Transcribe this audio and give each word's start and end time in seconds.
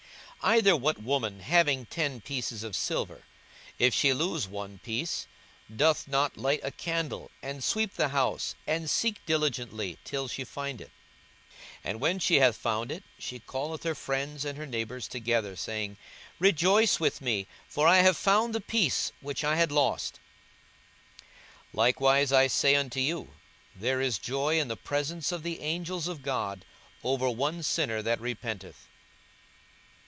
42:015:008 0.41 0.49
Either 0.55 0.75
what 0.75 1.03
woman 1.03 1.39
having 1.41 1.85
ten 1.85 2.19
pieces 2.19 2.63
of 2.63 2.75
silver, 2.75 3.21
if 3.77 3.93
she 3.93 4.11
lose 4.11 4.47
one 4.47 4.79
piece, 4.79 5.27
doth 5.75 6.07
not 6.07 6.35
light 6.35 6.59
a 6.63 6.71
candle, 6.71 7.29
and 7.43 7.63
sweep 7.63 7.93
the 7.93 8.07
house, 8.07 8.55
and 8.65 8.89
seek 8.89 9.23
diligently 9.27 9.99
till 10.03 10.27
she 10.27 10.43
find 10.43 10.81
it? 10.81 10.89
42:015:009 11.83 11.83
And 11.83 11.99
when 11.99 12.17
she 12.17 12.37
hath 12.37 12.55
found 12.55 12.91
it, 12.91 13.03
she 13.19 13.37
calleth 13.41 13.83
her 13.83 13.93
friends 13.93 14.43
and 14.43 14.57
her 14.57 14.65
neighbours 14.65 15.07
together, 15.07 15.55
saying, 15.55 15.95
Rejoice 16.39 16.99
with 16.99 17.21
me; 17.21 17.45
for 17.69 17.87
I 17.87 17.97
have 17.97 18.17
found 18.17 18.55
the 18.55 18.61
piece 18.61 19.11
which 19.21 19.43
I 19.43 19.57
had 19.57 19.71
lost. 19.71 20.19
42:015:010 21.21 21.23
Likewise, 21.73 22.31
I 22.31 22.47
say 22.47 22.75
unto 22.75 22.99
you, 22.99 23.33
there 23.75 24.01
is 24.01 24.17
joy 24.17 24.59
in 24.59 24.69
the 24.69 24.75
presence 24.75 25.31
of 25.31 25.43
the 25.43 25.61
angels 25.61 26.07
of 26.07 26.23
God 26.23 26.65
over 27.03 27.29
one 27.29 27.61
sinner 27.61 28.01
that 28.01 28.19
repenteth. 28.19 28.87